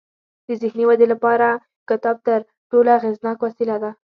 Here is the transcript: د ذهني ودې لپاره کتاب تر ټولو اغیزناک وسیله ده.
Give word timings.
د 0.47 0.49
ذهني 0.61 0.83
ودې 0.87 1.07
لپاره 1.13 1.47
کتاب 1.89 2.17
تر 2.27 2.39
ټولو 2.69 2.89
اغیزناک 2.99 3.37
وسیله 3.41 3.75
ده. 3.83 3.91